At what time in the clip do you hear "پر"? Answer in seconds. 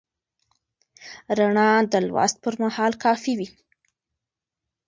2.43-2.53